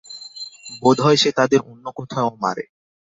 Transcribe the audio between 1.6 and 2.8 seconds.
অন্য কোথাও মারে।